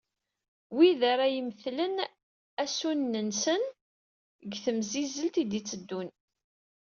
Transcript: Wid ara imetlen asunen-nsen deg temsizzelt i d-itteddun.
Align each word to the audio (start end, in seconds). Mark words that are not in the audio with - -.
Wid 0.75 1.01
ara 1.11 1.25
imetlen 1.39 1.95
asunen-nsen 2.63 3.61
deg 4.45 4.53
temsizzelt 4.63 5.35
i 5.41 5.43
d-itteddun. 5.51 6.09